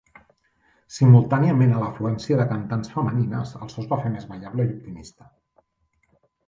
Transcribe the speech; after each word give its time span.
Simultàniament 0.95 1.75
a 1.75 1.83
l'afluència 1.83 2.39
de 2.41 2.47
cantants 2.55 2.91
femenines, 2.97 3.55
el 3.61 3.73
so 3.75 3.85
es 3.85 3.93
va 3.95 4.03
fer 4.05 4.15
més 4.17 4.27
ballable 4.35 4.69
i 4.69 4.77
optimista. 4.79 5.33